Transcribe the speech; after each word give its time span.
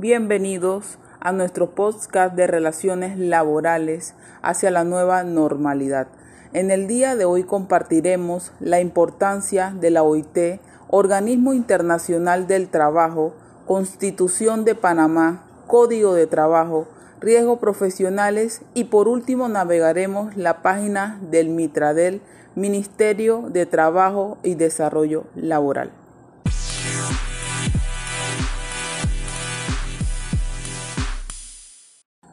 Bienvenidos 0.00 0.96
a 1.20 1.30
nuestro 1.30 1.74
podcast 1.74 2.34
de 2.34 2.46
relaciones 2.46 3.18
laborales 3.18 4.14
hacia 4.40 4.70
la 4.70 4.82
nueva 4.82 5.24
normalidad. 5.24 6.06
En 6.54 6.70
el 6.70 6.86
día 6.86 7.16
de 7.16 7.26
hoy 7.26 7.44
compartiremos 7.44 8.50
la 8.60 8.80
importancia 8.80 9.74
de 9.78 9.90
la 9.90 10.02
OIT, 10.02 10.58
Organismo 10.88 11.52
Internacional 11.52 12.46
del 12.46 12.70
Trabajo, 12.70 13.34
Constitución 13.66 14.64
de 14.64 14.74
Panamá, 14.74 15.44
Código 15.66 16.14
de 16.14 16.26
Trabajo, 16.26 16.88
riesgos 17.20 17.58
profesionales 17.58 18.62
y 18.72 18.84
por 18.84 19.06
último 19.06 19.50
navegaremos 19.50 20.34
la 20.34 20.62
página 20.62 21.20
del 21.30 21.50
Mitradel, 21.50 22.22
Ministerio 22.54 23.50
de 23.50 23.66
Trabajo 23.66 24.38
y 24.42 24.54
Desarrollo 24.54 25.24
Laboral. 25.34 25.99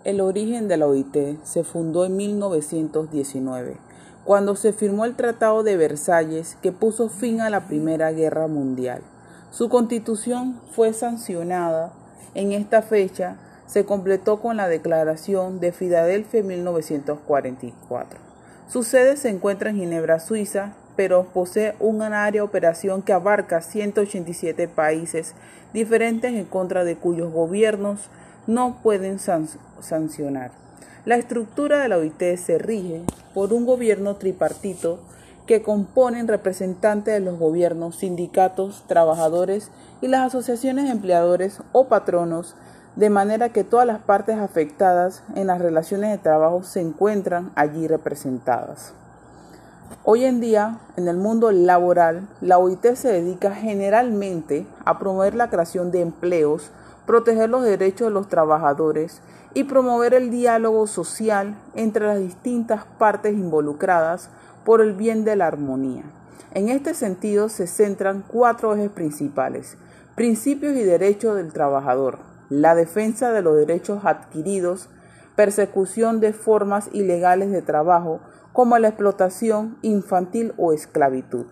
El 0.07 0.21
origen 0.21 0.69
de 0.69 0.77
la 0.77 0.87
OIT 0.87 1.43
se 1.43 1.65
fundó 1.65 2.05
en 2.05 2.15
1919, 2.15 3.75
cuando 4.23 4.55
se 4.55 4.71
firmó 4.71 5.03
el 5.03 5.17
Tratado 5.17 5.63
de 5.63 5.75
Versalles 5.75 6.55
que 6.61 6.71
puso 6.71 7.09
fin 7.09 7.41
a 7.41 7.49
la 7.49 7.67
Primera 7.67 8.13
Guerra 8.13 8.47
Mundial. 8.47 9.01
Su 9.51 9.67
constitución 9.67 10.61
fue 10.71 10.93
sancionada 10.93 11.91
en 12.35 12.53
esta 12.53 12.81
fecha 12.81 13.35
se 13.65 13.83
completó 13.83 14.39
con 14.39 14.55
la 14.55 14.69
Declaración 14.69 15.59
de 15.59 15.73
Filadelfia 15.73 16.39
en 16.39 16.47
1944. 16.47 18.17
Su 18.69 18.83
sede 18.83 19.17
se 19.17 19.27
encuentra 19.27 19.71
en 19.71 19.75
Ginebra, 19.75 20.21
Suiza, 20.21 20.71
pero 20.95 21.25
posee 21.33 21.75
un 21.81 22.01
área 22.01 22.31
de 22.31 22.41
operación 22.41 23.01
que 23.01 23.11
abarca 23.11 23.61
187 23.61 24.69
países 24.69 25.33
diferentes 25.73 26.33
en 26.33 26.45
contra 26.45 26.85
de 26.85 26.95
cuyos 26.95 27.33
gobiernos 27.33 28.09
no 28.47 28.77
pueden 28.81 29.19
sancionar. 29.19 30.51
La 31.05 31.15
estructura 31.15 31.79
de 31.79 31.89
la 31.89 31.97
OIT 31.97 32.37
se 32.37 32.57
rige 32.57 33.03
por 33.33 33.53
un 33.53 33.65
gobierno 33.65 34.15
tripartito 34.15 34.99
que 35.45 35.61
componen 35.61 36.27
representantes 36.27 37.13
de 37.13 37.19
los 37.19 37.39
gobiernos, 37.39 37.97
sindicatos, 37.97 38.83
trabajadores 38.87 39.71
y 40.01 40.07
las 40.07 40.27
asociaciones 40.27 40.85
de 40.85 40.91
empleadores 40.91 41.61
o 41.71 41.87
patronos 41.87 42.55
de 42.97 43.09
manera 43.09 43.49
que 43.49 43.63
todas 43.63 43.85
las 43.85 43.99
partes 43.99 44.37
afectadas 44.37 45.23
en 45.35 45.47
las 45.47 45.61
relaciones 45.61 46.11
de 46.11 46.17
trabajo 46.17 46.63
se 46.63 46.81
encuentran 46.81 47.51
allí 47.55 47.87
representadas. 47.87 48.93
Hoy 50.03 50.25
en 50.25 50.41
día, 50.41 50.79
en 50.97 51.07
el 51.07 51.15
mundo 51.15 51.51
laboral, 51.51 52.27
la 52.41 52.57
OIT 52.57 52.95
se 52.95 53.11
dedica 53.11 53.53
generalmente 53.53 54.65
a 54.83 54.99
promover 54.99 55.35
la 55.35 55.49
creación 55.49 55.91
de 55.91 56.01
empleos, 56.01 56.71
proteger 57.07 57.49
los 57.49 57.63
derechos 57.63 58.09
de 58.09 58.13
los 58.13 58.29
trabajadores 58.29 59.21
y 59.55 59.63
promover 59.63 60.13
el 60.13 60.29
diálogo 60.29 60.85
social 60.85 61.57
entre 61.73 62.05
las 62.05 62.19
distintas 62.19 62.85
partes 62.99 63.33
involucradas 63.33 64.29
por 64.63 64.81
el 64.81 64.93
bien 64.93 65.23
de 65.23 65.37
la 65.37 65.47
armonía. 65.47 66.03
En 66.53 66.69
este 66.69 66.93
sentido 66.93 67.49
se 67.49 67.65
centran 67.65 68.23
cuatro 68.27 68.75
ejes 68.75 68.91
principales, 68.91 69.77
principios 70.15 70.75
y 70.75 70.83
derechos 70.83 71.37
del 71.37 71.53
trabajador, 71.53 72.19
la 72.49 72.75
defensa 72.75 73.31
de 73.31 73.41
los 73.41 73.55
derechos 73.55 74.03
adquiridos, 74.03 74.89
persecución 75.35 76.19
de 76.19 76.33
formas 76.33 76.89
ilegales 76.91 77.51
de 77.51 77.61
trabajo 77.61 78.19
como 78.51 78.77
la 78.79 78.89
explotación 78.89 79.77
infantil 79.81 80.53
o 80.57 80.73
esclavitud, 80.73 81.45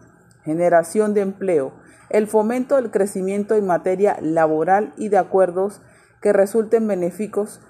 generación 0.44 1.14
de 1.14 1.22
empleo, 1.22 1.72
el 2.10 2.28
fomento 2.28 2.76
del 2.76 2.92
crecimiento 2.92 3.56
en 3.56 3.66
materia 3.66 4.18
laboral 4.22 4.94
y 4.98 5.10
de 5.10 5.18
acuerdos 5.18 5.82
que 6.22 6.34
resulten 6.34 6.88
benéficos 6.88 7.62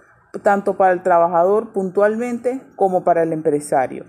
tanto 0.44 0.78
para 0.78 0.94
el 0.94 1.04
trabajador 1.04 1.72
puntualmente 1.72 2.62
como 2.76 3.04
para 3.04 3.24
el 3.24 3.34
empresario. 3.34 4.06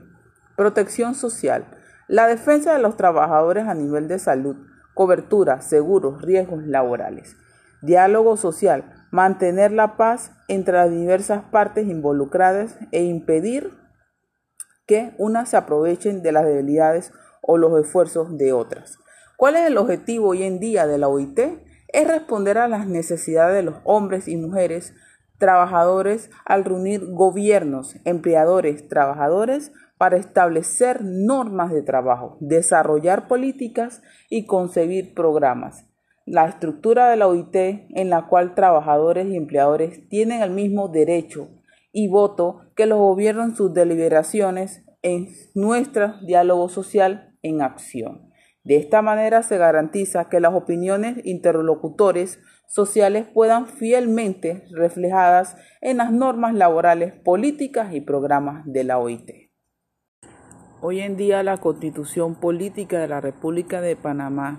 Protección 0.57 1.15
social, 1.15 1.67
la 2.09 2.27
defensa 2.27 2.73
de 2.73 2.79
los 2.81 2.97
trabajadores 2.97 3.67
a 3.67 3.75
nivel 3.75 4.09
de 4.09 4.19
salud, 4.19 4.57
cobertura, 4.95 5.61
seguros, 5.61 6.23
riesgos 6.23 6.67
laborales. 6.67 7.37
Diálogo 7.83 8.37
social, 8.37 9.07
mantener 9.11 9.71
la 9.71 9.97
paz 9.97 10.33
entre 10.49 10.75
las 10.75 10.91
diversas 10.91 11.43
partes 11.51 11.87
involucradas 11.87 12.79
e 12.93 13.05
impedir 13.05 13.73
que 14.87 15.15
unas 15.19 15.51
se 15.51 15.57
aprovechen 15.57 16.23
de 16.23 16.33
las 16.33 16.45
debilidades 16.45 17.13
o 17.43 17.59
los 17.59 17.79
esfuerzos 17.79 18.39
de 18.39 18.53
otras. 18.53 18.99
¿Cuál 19.37 19.57
es 19.57 19.67
el 19.67 19.79
objetivo 19.79 20.29
hoy 20.29 20.43
en 20.43 20.61
día 20.61 20.87
de 20.87 20.99
la 20.99 21.09
OIT? 21.09 21.39
Es 21.89 22.09
responder 22.09 22.59
a 22.59 22.69
las 22.69 22.87
necesidades 22.87 23.55
de 23.57 23.63
los 23.63 23.77
hombres 23.85 24.29
y 24.29 24.37
mujeres 24.37 24.95
trabajadores 25.39 26.31
al 26.45 26.65
reunir 26.65 27.05
gobiernos, 27.13 27.97
empleadores, 28.05 28.89
trabajadores 28.89 29.73
para 29.99 30.17
establecer 30.17 31.03
normas 31.03 31.73
de 31.73 31.83
trabajo, 31.83 32.39
desarrollar 32.41 33.29
políticas 33.29 34.03
y 34.31 34.47
concebir 34.47 35.15
programas 35.15 35.87
la 36.27 36.49
estructura 36.49 37.09
de 37.09 37.17
la 37.17 37.29
OIT 37.29 37.55
en 37.55 38.11
la 38.11 38.27
cual 38.27 38.55
trabajadores 38.55 39.29
y 39.29 39.37
empleadores 39.37 40.09
tienen 40.09 40.43
el 40.43 40.51
mismo 40.51 40.89
derecho 40.89 41.49
y 41.93 42.09
voto 42.09 42.63
que 42.75 42.87
los 42.87 42.99
gobiernos 42.99 43.51
en 43.51 43.57
sus 43.57 43.73
deliberaciones 43.73 44.85
en 45.03 45.29
nuestro 45.55 46.15
diálogo 46.27 46.69
social 46.69 47.39
en 47.43 47.63
acción. 47.63 48.26
De 48.67 48.75
esta 48.75 49.01
manera 49.01 49.45
se 49.45 49.59
garantiza 49.59 50.29
que 50.29 50.41
las 50.41 50.53
opiniones 50.53 51.25
interlocutores 51.25 52.41
sociales 52.67 53.25
puedan 53.33 53.69
fielmente 53.69 54.65
reflejadas 54.73 55.57
en 55.81 55.99
las 55.99 56.11
normas 56.11 56.53
laborales, 56.53 57.13
políticas 57.13 57.95
y 57.95 58.01
programas 58.01 58.65
de 58.67 58.83
la 58.83 58.99
OIT. 58.99 59.31
Hoy 60.81 60.99
en 60.99 61.17
día 61.17 61.45
la 61.45 61.59
Constitución 61.59 62.35
Política 62.35 62.99
de 62.99 63.07
la 63.07 63.21
República 63.21 63.81
de 63.81 63.95
Panamá 63.95 64.59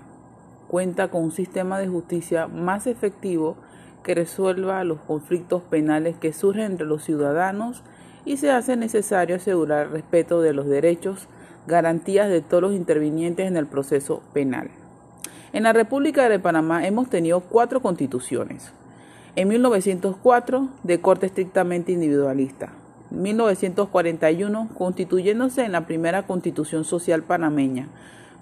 cuenta 0.68 1.08
con 1.10 1.24
un 1.24 1.32
sistema 1.32 1.78
de 1.78 1.88
justicia 1.88 2.48
más 2.48 2.86
efectivo 2.86 3.58
que 4.02 4.14
resuelva 4.14 4.84
los 4.84 5.02
conflictos 5.02 5.64
penales 5.64 6.16
que 6.16 6.32
surgen 6.32 6.62
entre 6.62 6.86
los 6.86 7.04
ciudadanos 7.04 7.84
y 8.24 8.38
se 8.38 8.52
hace 8.52 8.74
necesario 8.74 9.36
asegurar 9.36 9.88
el 9.88 9.92
respeto 9.92 10.40
de 10.40 10.54
los 10.54 10.66
derechos, 10.66 11.28
garantías 11.68 12.28
de 12.28 12.40
todos 12.40 12.62
los 12.62 12.74
intervinientes 12.74 13.46
en 13.46 13.56
el 13.56 13.66
proceso 13.66 14.22
penal. 14.32 14.70
En 15.52 15.62
la 15.62 15.72
República 15.72 16.28
de 16.28 16.40
Panamá 16.40 16.86
hemos 16.86 17.08
tenido 17.08 17.40
cuatro 17.40 17.80
constituciones. 17.80 18.72
En 19.36 19.48
1904, 19.48 20.68
de 20.82 21.00
corte 21.00 21.26
estrictamente 21.26 21.92
individualista. 21.92 22.72
1941, 23.10 24.68
constituyéndose 24.76 25.64
en 25.64 25.72
la 25.72 25.86
primera 25.86 26.26
constitución 26.26 26.84
social 26.84 27.22
panameña, 27.22 27.88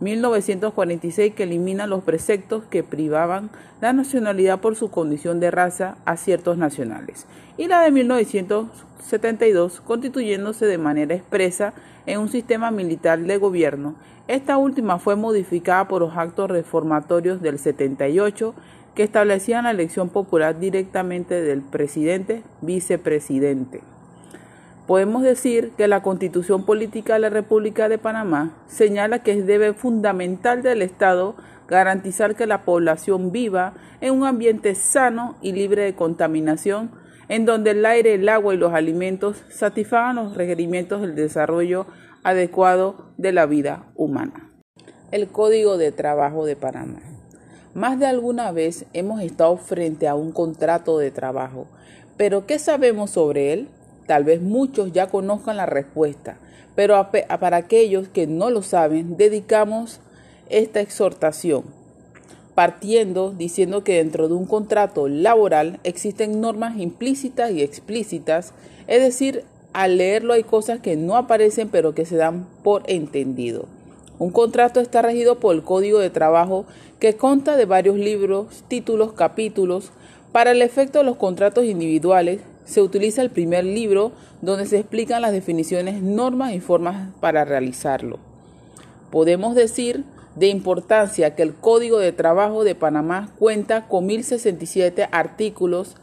1946 0.00 1.34
que 1.34 1.44
elimina 1.44 1.86
los 1.86 2.04
preceptos 2.04 2.64
que 2.64 2.82
privaban 2.82 3.50
la 3.80 3.92
nacionalidad 3.92 4.60
por 4.60 4.76
su 4.76 4.90
condición 4.90 5.40
de 5.40 5.50
raza 5.50 5.96
a 6.04 6.16
ciertos 6.16 6.58
nacionales, 6.58 7.26
y 7.56 7.66
la 7.68 7.80
de 7.80 7.90
1972 7.90 9.80
constituyéndose 9.80 10.66
de 10.66 10.78
manera 10.78 11.14
expresa 11.14 11.72
en 12.04 12.20
un 12.20 12.28
sistema 12.28 12.70
militar 12.70 13.18
de 13.20 13.38
gobierno. 13.38 13.94
Esta 14.28 14.58
última 14.58 14.98
fue 14.98 15.16
modificada 15.16 15.88
por 15.88 16.02
los 16.02 16.16
actos 16.16 16.50
reformatorios 16.50 17.40
del 17.40 17.58
78 17.58 18.54
que 18.94 19.02
establecían 19.02 19.64
la 19.64 19.70
elección 19.70 20.08
popular 20.08 20.58
directamente 20.58 21.40
del 21.42 21.62
presidente 21.62 22.42
vicepresidente. 22.60 23.82
Podemos 24.86 25.24
decir 25.24 25.72
que 25.76 25.88
la 25.88 26.02
Constitución 26.02 26.64
Política 26.64 27.14
de 27.14 27.18
la 27.18 27.28
República 27.28 27.88
de 27.88 27.98
Panamá 27.98 28.54
señala 28.68 29.18
que 29.18 29.32
es 29.32 29.44
debe 29.44 29.74
fundamental 29.74 30.62
del 30.62 30.80
Estado 30.80 31.34
garantizar 31.66 32.36
que 32.36 32.46
la 32.46 32.64
población 32.64 33.32
viva 33.32 33.74
en 34.00 34.14
un 34.14 34.24
ambiente 34.24 34.76
sano 34.76 35.36
y 35.42 35.50
libre 35.50 35.82
de 35.82 35.96
contaminación, 35.96 36.92
en 37.28 37.44
donde 37.44 37.72
el 37.72 37.84
aire, 37.84 38.14
el 38.14 38.28
agua 38.28 38.54
y 38.54 38.58
los 38.58 38.72
alimentos 38.72 39.42
satisfagan 39.50 40.16
los 40.16 40.36
requerimientos 40.36 41.00
del 41.00 41.16
desarrollo 41.16 41.86
adecuado 42.22 43.10
de 43.16 43.32
la 43.32 43.46
vida 43.46 43.86
humana. 43.96 44.52
El 45.10 45.26
Código 45.26 45.78
de 45.78 45.90
Trabajo 45.90 46.46
de 46.46 46.54
Panamá. 46.54 47.00
Más 47.74 47.98
de 47.98 48.06
alguna 48.06 48.52
vez 48.52 48.86
hemos 48.92 49.20
estado 49.20 49.56
frente 49.56 50.06
a 50.06 50.14
un 50.14 50.30
contrato 50.30 50.98
de 50.98 51.10
trabajo, 51.10 51.66
pero 52.16 52.46
¿qué 52.46 52.60
sabemos 52.60 53.10
sobre 53.10 53.52
él? 53.52 53.68
Tal 54.06 54.24
vez 54.24 54.40
muchos 54.40 54.92
ya 54.92 55.08
conozcan 55.08 55.56
la 55.56 55.66
respuesta, 55.66 56.38
pero 56.74 57.08
para 57.40 57.56
aquellos 57.56 58.08
que 58.08 58.26
no 58.26 58.50
lo 58.50 58.62
saben, 58.62 59.16
dedicamos 59.16 60.00
esta 60.48 60.80
exhortación, 60.80 61.64
partiendo 62.54 63.32
diciendo 63.32 63.82
que 63.82 63.96
dentro 63.96 64.28
de 64.28 64.34
un 64.34 64.46
contrato 64.46 65.08
laboral 65.08 65.80
existen 65.82 66.40
normas 66.40 66.78
implícitas 66.78 67.50
y 67.50 67.62
explícitas, 67.62 68.52
es 68.86 69.00
decir, 69.00 69.44
al 69.72 69.98
leerlo 69.98 70.32
hay 70.32 70.44
cosas 70.44 70.80
que 70.80 70.96
no 70.96 71.16
aparecen 71.16 71.68
pero 71.68 71.94
que 71.94 72.06
se 72.06 72.16
dan 72.16 72.46
por 72.62 72.82
entendido. 72.86 73.66
Un 74.18 74.30
contrato 74.30 74.80
está 74.80 75.02
regido 75.02 75.40
por 75.40 75.54
el 75.54 75.62
Código 75.62 75.98
de 75.98 76.08
Trabajo 76.08 76.64
que 77.00 77.16
consta 77.16 77.56
de 77.56 77.66
varios 77.66 77.96
libros, 77.96 78.64
títulos, 78.68 79.12
capítulos, 79.12 79.92
Para 80.32 80.50
el 80.50 80.60
efecto 80.60 80.98
de 80.98 81.04
los 81.04 81.16
contratos 81.16 81.64
individuales, 81.64 82.40
se 82.66 82.82
utiliza 82.82 83.22
el 83.22 83.30
primer 83.30 83.64
libro 83.64 84.12
donde 84.42 84.66
se 84.66 84.78
explican 84.78 85.22
las 85.22 85.32
definiciones, 85.32 86.02
normas 86.02 86.52
y 86.52 86.60
formas 86.60 87.08
para 87.20 87.44
realizarlo. 87.44 88.18
Podemos 89.10 89.54
decir 89.54 90.04
de 90.34 90.48
importancia 90.48 91.34
que 91.34 91.42
el 91.42 91.54
Código 91.54 91.98
de 91.98 92.12
Trabajo 92.12 92.64
de 92.64 92.74
Panamá 92.74 93.30
cuenta 93.38 93.86
con 93.88 94.04
1067 94.06 95.08
artículos. 95.10 95.96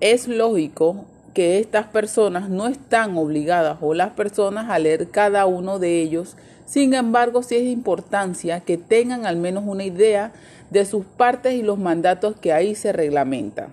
Es 0.00 0.28
lógico 0.28 1.04
que 1.34 1.58
estas 1.58 1.86
personas 1.86 2.48
no 2.48 2.66
están 2.66 3.16
obligadas 3.18 3.78
o 3.80 3.92
las 3.92 4.10
personas 4.12 4.70
a 4.70 4.78
leer 4.78 5.10
cada 5.10 5.44
uno 5.46 5.78
de 5.78 6.00
ellos. 6.00 6.36
Sin 6.64 6.94
embargo, 6.94 7.42
sí 7.42 7.56
es 7.56 7.62
de 7.62 7.70
importancia 7.70 8.60
que 8.60 8.78
tengan 8.78 9.26
al 9.26 9.36
menos 9.36 9.64
una 9.66 9.84
idea 9.84 10.32
de 10.70 10.84
sus 10.86 11.04
partes 11.04 11.54
y 11.54 11.62
los 11.62 11.78
mandatos 11.78 12.36
que 12.40 12.52
ahí 12.52 12.74
se 12.74 12.92
reglamentan. 12.92 13.68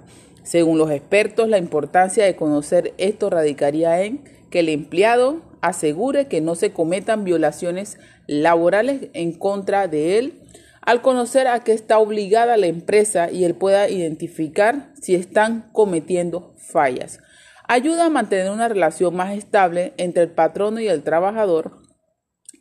Según 0.48 0.78
los 0.78 0.92
expertos, 0.92 1.50
la 1.50 1.58
importancia 1.58 2.24
de 2.24 2.38
conocer 2.38 2.94
esto 2.98 3.30
radicaría 3.30 4.02
en 4.04 4.24
que 4.50 4.60
el 4.60 4.70
empleado 4.70 5.42
asegure 5.60 6.30
que 6.30 6.40
no 6.40 6.56
se 6.56 6.72
cometan 6.72 7.26
violaciones 7.26 7.98
laborales 8.28 9.10
en 9.14 9.34
contra 9.34 9.90
de 9.90 10.18
él, 10.18 10.42
al 10.80 11.02
conocer 11.02 11.50
a 11.50 11.66
qué 11.66 11.74
está 11.74 12.00
obligada 12.00 12.56
la 12.56 12.68
empresa 12.68 13.30
y 13.30 13.44
él 13.44 13.56
pueda 13.56 13.90
identificar 13.90 14.94
si 15.02 15.16
están 15.16 15.70
cometiendo 15.74 16.56
fallas. 16.56 17.20
Ayuda 17.68 18.06
a 18.06 18.10
mantener 18.10 18.50
una 18.50 18.70
relación 18.70 19.18
más 19.18 19.38
estable 19.38 19.92
entre 19.98 20.24
el 20.24 20.30
patrono 20.32 20.80
y 20.80 20.88
el 20.88 21.04
trabajador. 21.04 21.74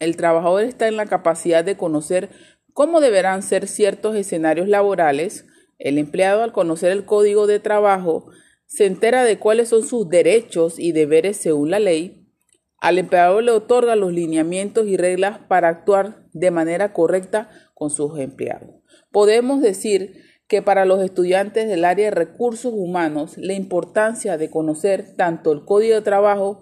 El 0.00 0.16
trabajador 0.16 0.64
está 0.64 0.88
en 0.88 0.96
la 0.96 1.06
capacidad 1.06 1.62
de 1.62 1.76
conocer 1.76 2.30
cómo 2.72 3.00
deberán 3.00 3.44
ser 3.44 3.68
ciertos 3.68 4.16
escenarios 4.16 4.66
laborales. 4.66 5.44
El 5.78 5.98
empleado, 5.98 6.42
al 6.42 6.52
conocer 6.52 6.92
el 6.92 7.04
código 7.04 7.46
de 7.46 7.60
trabajo, 7.60 8.26
se 8.66 8.86
entera 8.86 9.24
de 9.24 9.38
cuáles 9.38 9.68
son 9.68 9.86
sus 9.86 10.08
derechos 10.08 10.78
y 10.78 10.92
deberes 10.92 11.36
según 11.36 11.70
la 11.70 11.78
ley. 11.78 12.26
Al 12.78 12.98
empleado 12.98 13.40
le 13.40 13.52
otorga 13.52 13.96
los 13.96 14.12
lineamientos 14.12 14.86
y 14.86 14.96
reglas 14.96 15.38
para 15.48 15.68
actuar 15.68 16.26
de 16.32 16.50
manera 16.50 16.92
correcta 16.92 17.50
con 17.74 17.90
sus 17.90 18.18
empleados. 18.18 18.70
Podemos 19.10 19.60
decir 19.60 20.22
que 20.48 20.62
para 20.62 20.84
los 20.84 21.02
estudiantes 21.02 21.68
del 21.68 21.84
área 21.84 22.06
de 22.06 22.14
recursos 22.14 22.72
humanos 22.74 23.36
la 23.36 23.54
importancia 23.54 24.36
de 24.36 24.50
conocer 24.50 25.16
tanto 25.16 25.52
el 25.52 25.64
código 25.64 25.94
de 25.94 26.02
trabajo 26.02 26.60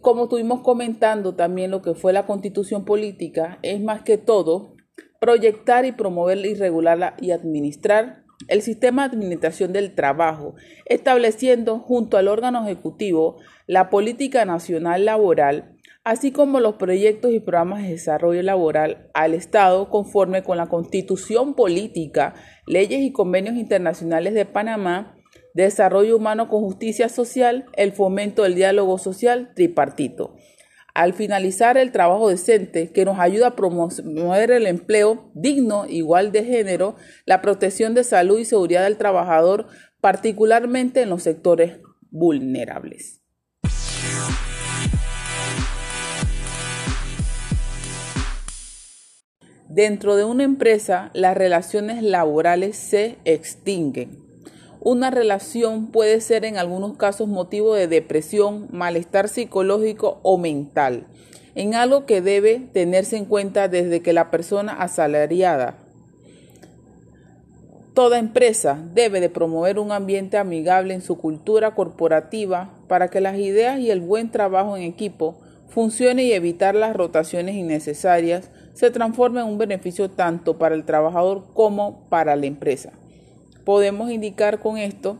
como 0.00 0.24
estuvimos 0.24 0.60
comentando 0.60 1.34
también 1.34 1.70
lo 1.70 1.82
que 1.82 1.94
fue 1.94 2.12
la 2.12 2.26
constitución 2.26 2.84
política 2.84 3.58
es 3.62 3.80
más 3.80 4.02
que 4.02 4.18
todo 4.18 4.74
proyectar 5.20 5.84
y 5.84 5.92
promover 5.92 6.38
y 6.44 6.54
regular 6.54 7.16
y 7.20 7.32
administrar 7.32 8.19
el 8.50 8.62
sistema 8.62 9.08
de 9.08 9.16
administración 9.16 9.72
del 9.72 9.94
trabajo, 9.94 10.54
estableciendo 10.84 11.78
junto 11.78 12.18
al 12.18 12.28
órgano 12.28 12.64
ejecutivo 12.64 13.38
la 13.66 13.88
política 13.88 14.44
nacional 14.44 15.04
laboral 15.06 15.76
así 16.04 16.32
como 16.32 16.60
los 16.60 16.76
proyectos 16.76 17.32
y 17.32 17.40
programas 17.40 17.82
de 17.82 17.90
desarrollo 17.90 18.42
laboral 18.42 19.08
al 19.14 19.34
Estado 19.34 19.90
conforme 19.90 20.42
con 20.42 20.56
la 20.56 20.66
Constitución 20.66 21.54
Política, 21.54 22.34
leyes 22.66 23.00
y 23.02 23.12
convenios 23.12 23.56
internacionales 23.56 24.34
de 24.34 24.46
Panamá, 24.46 25.16
desarrollo 25.54 26.16
humano 26.16 26.48
con 26.48 26.62
justicia 26.62 27.08
social, 27.08 27.66
el 27.74 27.92
fomento 27.92 28.44
del 28.44 28.54
diálogo 28.54 28.98
social 28.98 29.52
tripartito. 29.54 30.34
Al 30.94 31.12
finalizar 31.12 31.76
el 31.76 31.92
trabajo 31.92 32.28
decente 32.28 32.90
que 32.92 33.04
nos 33.04 33.18
ayuda 33.18 33.48
a 33.48 33.56
promover 33.56 34.50
el 34.50 34.66
empleo 34.66 35.30
digno, 35.34 35.86
igual 35.86 36.32
de 36.32 36.44
género, 36.44 36.96
la 37.26 37.40
protección 37.40 37.94
de 37.94 38.04
salud 38.04 38.38
y 38.38 38.44
seguridad 38.44 38.84
del 38.84 38.96
trabajador, 38.96 39.68
particularmente 40.00 41.02
en 41.02 41.10
los 41.10 41.22
sectores 41.22 41.78
vulnerables. 42.10 43.20
Dentro 49.68 50.16
de 50.16 50.24
una 50.24 50.42
empresa, 50.42 51.12
las 51.14 51.36
relaciones 51.36 52.02
laborales 52.02 52.76
se 52.76 53.18
extinguen. 53.24 54.19
Una 54.82 55.10
relación 55.10 55.88
puede 55.88 56.22
ser 56.22 56.46
en 56.46 56.56
algunos 56.56 56.96
casos 56.96 57.28
motivo 57.28 57.74
de 57.74 57.86
depresión, 57.86 58.66
malestar 58.72 59.28
psicológico 59.28 60.20
o 60.22 60.38
mental, 60.38 61.06
en 61.54 61.74
algo 61.74 62.06
que 62.06 62.22
debe 62.22 62.60
tenerse 62.72 63.18
en 63.18 63.26
cuenta 63.26 63.68
desde 63.68 64.00
que 64.00 64.14
la 64.14 64.30
persona 64.30 64.72
asalariada. 64.72 65.76
Toda 67.92 68.18
empresa 68.18 68.82
debe 68.94 69.20
de 69.20 69.28
promover 69.28 69.78
un 69.78 69.92
ambiente 69.92 70.38
amigable 70.38 70.94
en 70.94 71.02
su 71.02 71.18
cultura 71.18 71.74
corporativa 71.74 72.70
para 72.88 73.08
que 73.08 73.20
las 73.20 73.36
ideas 73.36 73.80
y 73.80 73.90
el 73.90 74.00
buen 74.00 74.30
trabajo 74.30 74.78
en 74.78 74.84
equipo 74.84 75.36
funcione 75.68 76.24
y 76.24 76.32
evitar 76.32 76.74
las 76.74 76.96
rotaciones 76.96 77.54
innecesarias 77.54 78.50
se 78.72 78.90
transforma 78.90 79.42
en 79.42 79.48
un 79.48 79.58
beneficio 79.58 80.08
tanto 80.08 80.56
para 80.56 80.74
el 80.74 80.86
trabajador 80.86 81.52
como 81.52 82.08
para 82.08 82.34
la 82.34 82.46
empresa. 82.46 82.92
Podemos 83.64 84.10
indicar 84.10 84.60
con 84.60 84.78
esto 84.78 85.18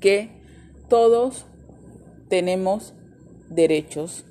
que 0.00 0.30
todos 0.88 1.44
tenemos 2.28 2.94
derechos 3.48 4.24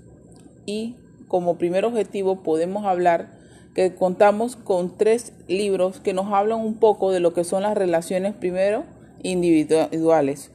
y 0.65 0.95
como 1.27 1.57
primer 1.57 1.85
objetivo 1.85 2.43
podemos 2.43 2.85
hablar 2.85 3.37
que 3.73 3.93
contamos 3.93 4.55
con 4.55 4.97
tres 4.97 5.33
libros 5.47 5.99
que 5.99 6.13
nos 6.13 6.31
hablan 6.33 6.59
un 6.59 6.75
poco 6.75 7.11
de 7.11 7.19
lo 7.19 7.33
que 7.33 7.43
son 7.43 7.63
las 7.63 7.75
relaciones 7.77 8.33
primero 8.33 8.83
individuales. 9.23 10.51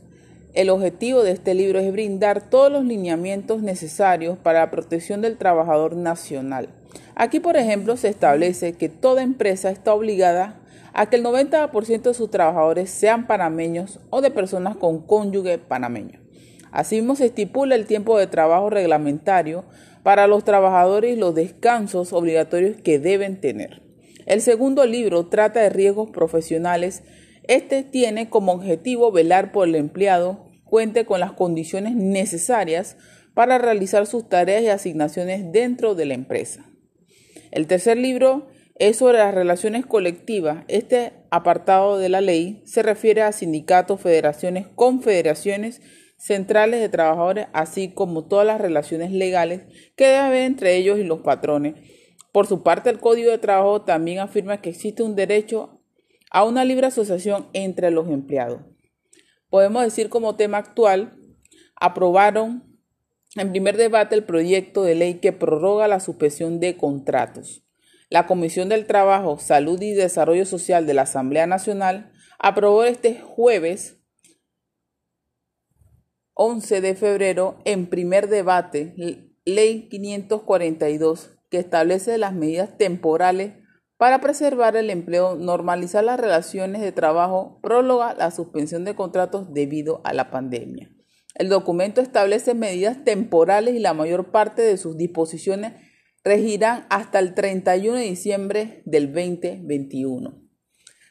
El 0.55 0.71
objetivo 0.71 1.23
de 1.23 1.33
este 1.33 1.55
libro 1.55 1.79
es 1.79 1.91
brindar 1.93 2.51
todos 2.51 2.71
los 2.71 2.85
lineamientos 2.85 3.63
necesarios 3.63 4.37
para 4.39 4.61
la 4.61 4.71
protección 4.71 5.23
del 5.23 5.39
trabajador 5.39 5.97
nacional 5.97 6.69
Aquí, 7.15 7.41
por 7.41 7.57
ejemplo, 7.57 7.97
se 7.97 8.09
establece 8.09 8.73
que 8.75 8.89
toda 8.89 9.23
empresa 9.23 9.71
está 9.71 9.93
obligada 9.95 10.57
a 10.95 11.09
que 11.09 11.17
el 11.17 11.25
90% 11.25 12.03
de 12.03 12.15
sus 12.15 12.31
trabajadores 12.31 12.91
sean 12.91 13.27
panameños 13.27 14.01
o 14.11 14.21
de 14.21 14.31
personas 14.31 14.77
con 14.77 15.07
cónyuge 15.07 15.59
panameño. 15.59 16.21
Asimismo, 16.71 17.17
se 17.17 17.27
estipula 17.27 17.75
el 17.75 17.87
tiempo 17.87 18.19
de 18.19 18.27
trabajo 18.27 18.71
reglamentario 18.71 19.65
para 20.03 20.27
los 20.27 20.45
trabajadores 20.45 21.17
y 21.17 21.21
los 21.21 21.35
descansos 21.35 22.13
obligatorios 22.13 22.77
que 22.83 22.99
deben 22.99 23.41
tener. 23.41 23.83
El 24.27 24.41
segundo 24.41 24.87
libro 24.87 25.27
trata 25.27 25.61
de 25.61 25.71
riesgos 25.71 26.11
profesionales. 26.11 27.03
Este 27.45 27.83
tiene 27.83 28.31
como 28.31 28.53
objetivo 28.53 29.13
velar 29.13 29.53
por 29.53 29.69
el 29.69 29.75
empleado 29.75 30.47
cuente 30.65 31.05
con 31.05 31.21
las 31.21 31.33
condiciones 31.33 31.95
necesarias 31.95 32.97
para 33.35 33.59
realizar 33.59 34.07
sus 34.07 34.29
tareas 34.29 34.63
y 34.63 34.69
asignaciones 34.69 35.53
dentro 35.53 35.95
de 35.95 36.07
la 36.07 36.15
empresa. 36.15 36.65
El 37.51 37.67
tercer 37.67 37.99
libro 37.99 38.47
es 38.83 38.97
sobre 38.97 39.19
las 39.19 39.33
relaciones 39.33 39.87
colectivas. 39.87 40.65
Este 40.67 41.13
apartado 41.31 41.99
de 41.99 42.09
la 42.09 42.21
ley 42.21 42.65
se 42.67 42.83
refiere 42.83 43.23
a 43.23 43.31
sindicatos, 43.31 44.01
federaciones, 44.01 44.67
confederaciones, 44.75 45.81
centrales 46.17 46.81
de 46.81 46.89
trabajadores, 46.89 47.47
así 47.53 47.93
como 47.95 48.25
todas 48.25 48.45
las 48.45 48.61
relaciones 48.61 49.13
legales 49.13 49.63
que 49.95 50.07
debe 50.07 50.17
haber 50.17 50.43
entre 50.43 50.75
ellos 50.77 50.99
y 50.99 51.05
los 51.05 51.21
patrones. 51.21 51.77
Por 52.33 52.49
su 52.49 52.65
parte, 52.65 52.91
el 52.91 52.99
Código 52.99 53.31
de 53.31 53.39
Trabajo 53.39 53.83
también 53.83 54.19
afirma 54.19 54.61
que 54.61 54.71
existe 54.71 55.05
un 55.05 55.15
derecho 55.15 55.81
a 56.33 56.43
una 56.43 56.65
libre 56.65 56.89
asociación 56.89 57.47
entre 57.53 57.93
los 57.93 58.09
empleados. 58.09 58.63
Podemos 59.49 59.85
decir 59.85 60.09
como 60.09 60.35
tema 60.35 60.59
actual, 60.59 61.17
aprobaron 61.77 62.65
en 63.37 63.53
primer 63.53 63.77
debate, 63.77 64.17
el 64.17 64.25
proyecto 64.25 64.83
de 64.83 64.97
ley 64.97 65.15
que 65.21 65.33
prorroga 65.33 65.87
la 65.87 66.01
suspensión 66.01 66.59
de 66.59 66.77
contratos. 66.77 67.63
La 68.13 68.27
Comisión 68.27 68.69
del 68.69 68.85
Trabajo, 68.85 69.39
Salud 69.39 69.81
y 69.81 69.95
Desarrollo 69.95 70.45
Social 70.45 70.85
de 70.85 70.93
la 70.93 71.01
Asamblea 71.01 71.47
Nacional 71.47 72.13
aprobó 72.39 72.85
este 72.85 73.19
jueves 73.23 74.03
11 76.35 76.83
de 76.83 76.95
febrero 76.95 77.57
en 77.65 77.87
primer 77.87 78.29
debate 78.29 78.95
Ley 79.47 79.89
542 79.89 81.39
que 81.49 81.57
establece 81.57 82.19
las 82.19 82.35
medidas 82.35 82.77
temporales 82.77 83.55
para 83.97 84.21
preservar 84.21 84.77
el 84.77 84.91
empleo, 84.91 85.37
normalizar 85.37 86.05
las 86.05 86.21
relaciones 86.21 86.83
de 86.83 86.93
trabajo, 86.93 87.61
próloga 87.63 88.13
la 88.13 88.31
suspensión 88.31 88.85
de 88.85 88.95
contratos 88.95 89.55
debido 89.55 90.03
a 90.05 90.13
la 90.13 90.31
pandemia. 90.31 90.91
El 91.35 91.49
documento 91.49 92.03
establece 92.03 92.53
medidas 92.53 93.05
temporales 93.05 93.75
y 93.75 93.79
la 93.79 93.95
mayor 93.95 94.31
parte 94.33 94.61
de 94.61 94.77
sus 94.77 94.99
disposiciones 94.99 95.73
regirán 96.25 96.87
hasta 96.91 97.19
el 97.19 97.35
31 97.35 97.99
de 97.99 98.05
diciembre 98.05 98.83
del 98.85 99.13
2021. 99.13 100.43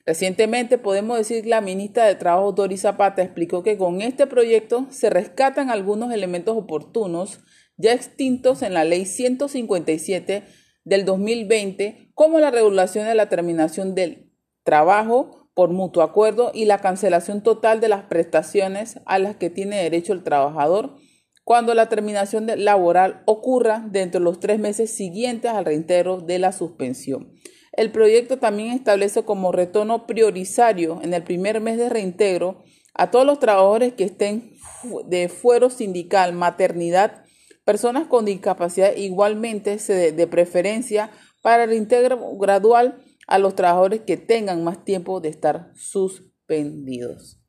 Recientemente 0.05 0.77
podemos 0.77 1.17
decir 1.17 1.43
que 1.43 1.49
la 1.49 1.61
ministra 1.61 2.05
de 2.05 2.15
Trabajo 2.15 2.51
Doris 2.53 2.81
Zapata 2.81 3.21
explicó 3.21 3.61
que 3.61 3.77
con 3.77 4.01
este 4.01 4.25
proyecto 4.25 4.87
se 4.89 5.09
rescatan 5.09 5.69
algunos 5.69 6.11
elementos 6.11 6.57
oportunos 6.57 7.39
ya 7.77 7.93
extintos 7.93 8.61
en 8.61 8.73
la 8.73 8.83
ley 8.83 9.05
157 9.05 10.43
del 10.83 11.05
2020 11.05 12.11
como 12.15 12.39
la 12.39 12.51
regulación 12.51 13.05
de 13.05 13.15
la 13.15 13.29
terminación 13.29 13.93
del 13.93 14.31
trabajo 14.63 15.49
por 15.53 15.69
mutuo 15.69 16.01
acuerdo 16.01 16.51
y 16.53 16.65
la 16.65 16.79
cancelación 16.79 17.43
total 17.43 17.79
de 17.79 17.89
las 17.89 18.03
prestaciones 18.03 18.99
a 19.05 19.19
las 19.19 19.35
que 19.35 19.49
tiene 19.49 19.83
derecho 19.83 20.13
el 20.13 20.23
trabajador 20.23 20.95
cuando 21.43 21.73
la 21.73 21.89
terminación 21.89 22.47
laboral 22.55 23.23
ocurra 23.25 23.83
dentro 23.89 24.19
de 24.19 24.25
los 24.25 24.39
tres 24.39 24.59
meses 24.59 24.91
siguientes 24.91 25.51
al 25.51 25.65
reintegro 25.65 26.21
de 26.21 26.39
la 26.39 26.51
suspensión. 26.51 27.33
El 27.71 27.91
proyecto 27.91 28.37
también 28.37 28.71
establece 28.71 29.23
como 29.23 29.51
retorno 29.51 30.05
prioritario 30.05 30.99
en 31.01 31.13
el 31.13 31.23
primer 31.23 31.61
mes 31.61 31.77
de 31.77 31.89
reintegro 31.89 32.63
a 32.93 33.11
todos 33.11 33.25
los 33.25 33.39
trabajadores 33.39 33.93
que 33.93 34.03
estén 34.03 34.53
de 35.05 35.29
fuero 35.29 35.69
sindical, 35.69 36.33
maternidad, 36.33 37.23
personas 37.63 38.07
con 38.07 38.25
discapacidad 38.25 38.95
igualmente 38.95 39.77
de 39.77 40.27
preferencia 40.27 41.11
para 41.41 41.63
el 41.63 41.69
reintegro 41.69 42.37
gradual 42.37 43.01
a 43.27 43.39
los 43.39 43.55
trabajadores 43.55 44.01
que 44.01 44.17
tengan 44.17 44.63
más 44.63 44.83
tiempo 44.83 45.21
de 45.21 45.29
estar 45.29 45.71
suspendidos. 45.75 47.39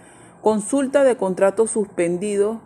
consulta 0.42 1.04
de 1.04 1.16
contratos 1.16 1.70
suspendidos 1.70 2.58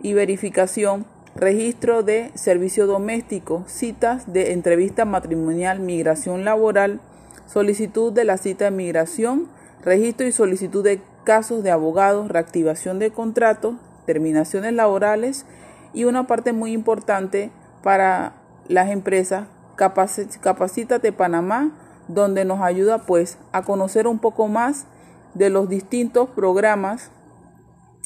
y 0.00 0.12
verificación, 0.12 1.06
registro 1.34 2.02
de 2.02 2.30
servicio 2.34 2.86
doméstico, 2.86 3.64
citas 3.66 4.32
de 4.32 4.52
entrevista 4.52 5.04
matrimonial, 5.04 5.80
migración 5.80 6.44
laboral, 6.44 7.00
solicitud 7.46 8.12
de 8.12 8.24
la 8.24 8.36
cita 8.36 8.66
de 8.66 8.70
migración, 8.70 9.48
registro 9.82 10.26
y 10.26 10.32
solicitud 10.32 10.82
de 10.82 11.00
casos 11.24 11.62
de 11.62 11.70
abogados, 11.70 12.28
reactivación 12.28 12.98
de 12.98 13.10
contratos, 13.10 13.74
terminaciones 14.06 14.72
laborales 14.72 15.44
y 15.92 16.04
una 16.04 16.26
parte 16.26 16.52
muy 16.52 16.72
importante 16.72 17.50
para 17.82 18.34
las 18.68 18.90
empresas 18.90 19.46
Capacítate 19.76 21.12
Panamá, 21.12 21.72
donde 22.08 22.44
nos 22.44 22.60
ayuda 22.60 22.98
pues 23.06 23.38
a 23.52 23.62
conocer 23.62 24.06
un 24.06 24.18
poco 24.18 24.48
más 24.48 24.86
de 25.34 25.50
los 25.50 25.68
distintos 25.68 26.28
programas 26.30 27.10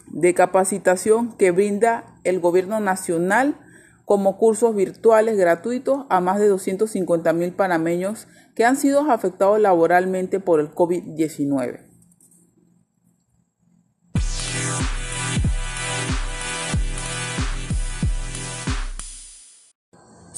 de 0.09 0.35
capacitación 0.35 1.33
que 1.37 1.53
brinda 1.53 2.05
el 2.25 2.41
gobierno 2.41 2.81
nacional 2.81 3.57
como 4.05 4.39
cursos 4.39 4.75
virtuales 4.75 5.39
gratuitos 5.39 6.07
a 6.09 6.21
más 6.21 6.41
de 6.41 6.49
250 6.49 7.33
mil 7.33 7.53
panameños 7.53 8.27
que 8.57 8.65
han 8.65 8.77
sido 8.77 9.09
afectados 9.11 9.61
laboralmente 9.61 10.41
por 10.41 10.59
el 10.59 10.75
COVID-19. 10.75 11.90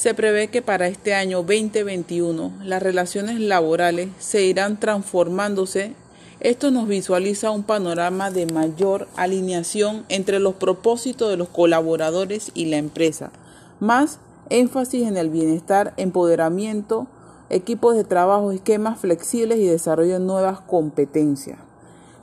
Se 0.03 0.15
prevé 0.15 0.49
que 0.49 0.63
para 0.63 0.89
este 0.89 1.15
año 1.15 1.45
2021 1.45 2.55
las 2.65 2.83
relaciones 2.83 3.39
laborales 3.39 4.09
se 4.19 4.43
irán 4.43 4.81
transformándose. 4.81 5.95
Esto 6.41 6.73
nos 6.73 6.89
visualiza 6.89 7.53
un 7.53 7.63
panorama 7.63 8.33
de 8.33 8.47
mayor 8.47 9.07
alineación 9.15 10.05
entre 10.09 10.41
los 10.41 10.55
propósitos 10.55 11.31
de 11.31 11.37
los 11.37 11.49
colaboradores 11.51 12.51
y 12.53 12.65
la 12.65 12.79
empresa, 12.79 13.31
más 13.79 14.19
énfasis 14.51 15.07
en 15.07 15.17
el 15.17 15.31
bienestar, 15.31 15.95
empoderamiento, 15.97 17.07
equipos 17.49 17.95
de 17.95 18.03
trabajo, 18.03 18.51
esquemas 18.51 18.99
flexibles 18.99 19.61
y 19.61 19.67
desarrollo 19.67 20.15
de 20.15 20.27
nuevas 20.27 20.61
competencias 20.63 21.59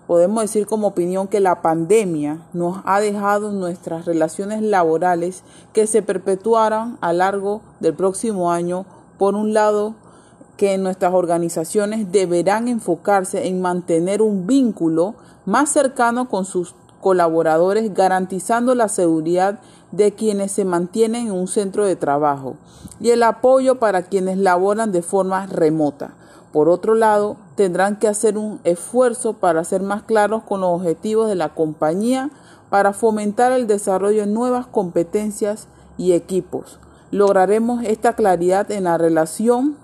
podemos 0.09 0.41
decir 0.41 0.65
como 0.65 0.87
opinión 0.87 1.27
que 1.27 1.39
la 1.39 1.61
pandemia 1.61 2.39
nos 2.51 2.79
ha 2.85 2.99
dejado 2.99 3.51
nuestras 3.51 4.05
relaciones 4.05 4.63
laborales 4.63 5.43
que 5.71 5.85
se 5.85 6.01
perpetuarán 6.01 6.97
a 6.99 7.13
largo 7.13 7.61
del 7.79 7.93
próximo 7.93 8.51
año. 8.51 8.87
Por 9.19 9.35
un 9.35 9.53
lado, 9.53 9.93
que 10.57 10.75
nuestras 10.79 11.13
organizaciones 11.13 12.11
deberán 12.11 12.67
enfocarse 12.67 13.49
en 13.49 13.61
mantener 13.61 14.23
un 14.23 14.47
vínculo 14.47 15.13
más 15.45 15.69
cercano 15.69 16.27
con 16.27 16.43
sus 16.43 16.73
colaboradores, 17.01 17.93
garantizando 17.93 18.73
la 18.73 18.87
seguridad 18.87 19.59
de 19.91 20.13
quienes 20.13 20.51
se 20.51 20.65
mantienen 20.65 21.27
en 21.27 21.33
un 21.33 21.47
centro 21.47 21.85
de 21.85 21.95
trabajo 21.95 22.55
y 22.99 23.11
el 23.11 23.21
apoyo 23.21 23.77
para 23.77 24.01
quienes 24.01 24.39
laboran 24.39 24.91
de 24.91 25.03
forma 25.03 25.45
remota. 25.45 26.15
Por 26.51 26.67
otro 26.67 26.95
lado, 26.95 27.37
tendrán 27.55 27.97
que 27.97 28.07
hacer 28.07 28.37
un 28.37 28.59
esfuerzo 28.63 29.33
para 29.33 29.63
ser 29.63 29.81
más 29.81 30.03
claros 30.03 30.43
con 30.43 30.61
los 30.61 30.69
objetivos 30.71 31.27
de 31.27 31.35
la 31.35 31.49
compañía 31.49 32.31
para 32.69 32.93
fomentar 32.93 33.51
el 33.51 33.67
desarrollo 33.67 34.21
de 34.21 34.27
nuevas 34.27 34.65
competencias 34.65 35.67
y 35.97 36.13
equipos. 36.13 36.79
Lograremos 37.11 37.83
esta 37.83 38.13
claridad 38.13 38.71
en 38.71 38.85
la 38.85 38.97
relación 38.97 39.77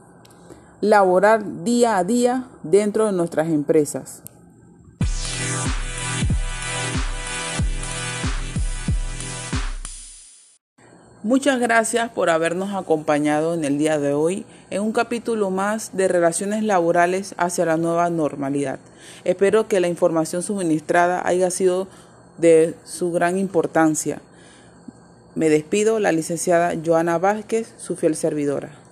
laboral 0.81 1.63
día 1.63 1.98
a 1.98 2.03
día 2.03 2.45
dentro 2.63 3.05
de 3.05 3.12
nuestras 3.12 3.50
empresas. 3.50 4.24
Muchas 11.24 11.60
gracias 11.60 12.12
por 12.12 12.29
habernos 12.29 12.75
acompañado 12.75 13.55
en 13.55 13.65
el 13.65 13.79
día 13.79 13.98
de 13.98 14.13
hoy 14.13 14.45
en 14.69 14.81
un 14.81 14.91
capítulo 14.91 15.51
más 15.51 15.95
de 15.95 16.07
relaciones 16.07 16.63
laborales 16.63 17.36
hacia 17.38 17.65
la 17.65 17.77
nueva 17.77 18.10
normalidad. 18.10 18.79
Espero 19.24 19.67
que 19.67 19.79
la 19.79 19.88
información 19.88 20.41
suministrada 20.43 21.22
haya 21.25 21.51
sido 21.51 21.88
de 22.38 22.75
su 22.84 23.12
gran 23.12 23.38
importancia. 23.38 24.22
Me 25.36 25.50
despido, 25.50 26.00
la 26.00 26.12
licenciada 26.12 26.74
Joana 26.84 27.17
Vázquez, 27.17 27.74
su 27.77 27.95
fiel 27.95 28.15
servidora. 28.15 28.85